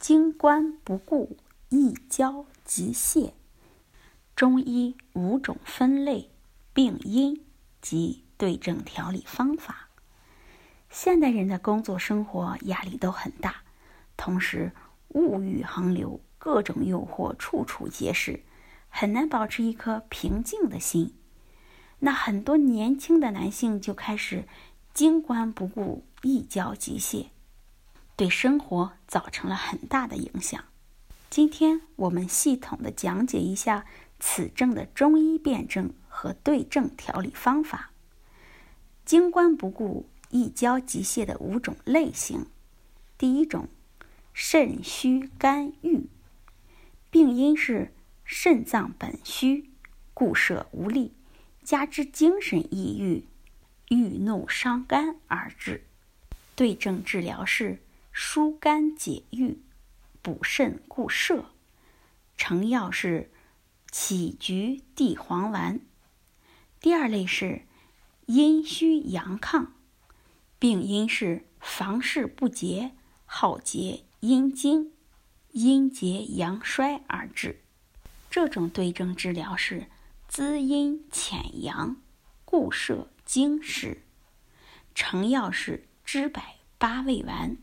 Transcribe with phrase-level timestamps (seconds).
[0.00, 1.36] 经关不顾，
[1.68, 3.34] 一交即泄。
[4.34, 6.30] 中医五种分类、
[6.72, 7.44] 病因
[7.82, 9.90] 及对症调理方法。
[10.88, 13.56] 现代人的工作生活压力都很大，
[14.16, 14.72] 同时
[15.08, 18.42] 物欲横流，各种诱惑处处皆是，
[18.88, 21.14] 很难保持一颗平静的心。
[21.98, 24.48] 那很多年轻的男性就开始
[24.94, 27.26] 经关不顾，一交即泄，
[28.20, 30.62] 对生活造成了很大的影响。
[31.30, 33.86] 今天我们系统的讲解一下
[34.18, 37.92] 此症的中医辨证和对症调理方法。
[39.06, 40.06] 经关不顾。
[40.28, 42.46] 一交即泄的五种类型，
[43.18, 43.68] 第一种，
[44.32, 46.06] 肾虚肝郁，
[47.10, 47.92] 病因是
[48.22, 49.70] 肾脏本虚，
[50.14, 51.14] 固摄无力，
[51.64, 53.24] 加之精神抑郁，
[53.88, 55.84] 郁怒伤肝而致。
[56.54, 57.80] 对症治疗是
[58.22, 59.62] 疏肝解郁，
[60.20, 61.46] 补肾固摄，
[62.36, 63.32] 成药是
[63.90, 65.80] 杞菊地黄丸。
[66.80, 67.62] 第二类是
[68.26, 69.68] 阴虚阳亢。
[70.58, 72.92] 病因是房事不节，
[73.24, 74.92] 好结阴经，
[75.52, 77.62] 阴结阳衰而致。
[78.30, 79.86] 这种对症治疗是
[80.28, 81.96] 滋阴潜阳，
[82.44, 84.02] 固摄精实。
[84.94, 86.42] 成药是知柏
[86.76, 87.56] 八味丸。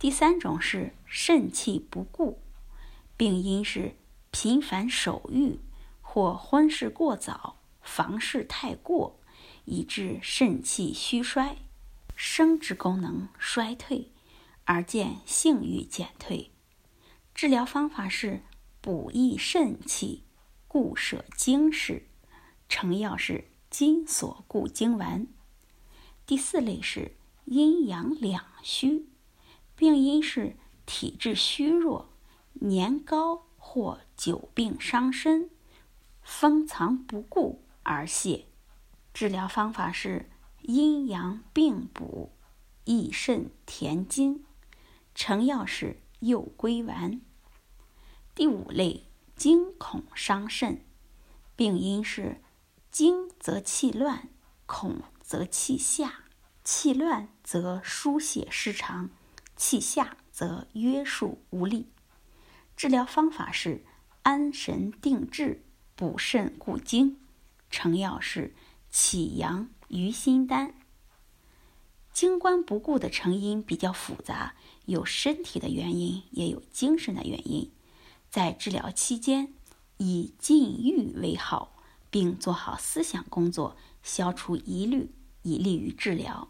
[0.00, 2.40] 第三种是肾气不固，
[3.18, 3.96] 病因是
[4.30, 5.60] 频繁手欲
[6.00, 9.20] 或婚事过早，房事太过，
[9.66, 11.58] 以致肾气虚衰。
[12.16, 14.10] 生殖功能衰退，
[14.64, 16.50] 而见性欲减退。
[17.34, 18.40] 治疗方法是
[18.80, 20.24] 补益肾气，
[20.66, 22.06] 固摄精室。
[22.70, 25.26] 成药是金锁固精丸。
[26.24, 29.06] 第四类是阴阳两虚，
[29.80, 32.10] 病因是体质虚弱、
[32.52, 35.48] 年高或久病伤身，
[36.22, 38.44] 封藏不顾而泄。
[39.14, 40.28] 治疗方法是。
[40.60, 42.32] 阴阳并补，
[42.84, 44.44] 益肾填精，
[45.14, 47.22] 成药是右归丸。
[48.34, 50.84] 第五类惊恐伤肾，
[51.56, 52.42] 病因是
[52.90, 54.28] 惊则气乱，
[54.66, 56.24] 恐则气下，
[56.62, 59.08] 气乱则疏泄失常，
[59.60, 61.86] 气下则约束无力。
[62.78, 63.84] 治疗方法是
[64.22, 65.62] 安神定志，
[65.94, 67.18] 补肾固精，
[67.70, 68.54] 成药是
[68.88, 69.68] 启阳。
[69.88, 70.72] 鱼心丹，
[72.12, 74.54] 精关不固的成因比较复杂，
[74.86, 77.70] 有身体的原因，也有精神的原因。
[78.30, 79.52] 在治疗期间，
[79.98, 81.76] 以禁欲为好，
[82.08, 85.10] 并做好思想工作，消除疑虑，
[85.42, 86.48] 以利于治疗。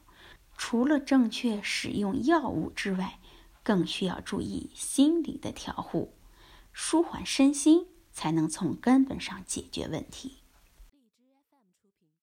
[0.63, 3.19] 除了正确使用药物之外，
[3.63, 6.13] 更需要注意心理的调护，
[6.71, 10.40] 舒缓身心，才能从根本上解决问题。